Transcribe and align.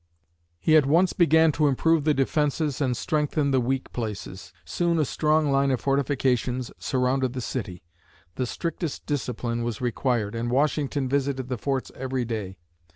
He 0.59 0.75
at 0.75 0.87
once 0.87 1.13
began 1.13 1.51
to 1.51 1.67
improve 1.67 2.05
the 2.05 2.15
defenses 2.15 2.81
and 2.81 2.97
strengthen 2.97 3.51
the 3.51 3.61
weak 3.61 3.93
places. 3.93 4.51
Soon 4.65 4.97
a 4.97 5.05
strong 5.05 5.51
line 5.51 5.69
of 5.69 5.79
fortifications 5.79 6.71
surrounded 6.79 7.33
the 7.33 7.39
city. 7.41 7.83
The 8.33 8.47
strictest 8.47 9.05
discipline 9.05 9.61
was 9.63 9.79
required 9.79 10.33
and 10.33 10.49
Washington 10.49 11.07
visited 11.07 11.49
the 11.49 11.57
forts 11.59 11.91
every 11.95 12.25
day. 12.25 12.57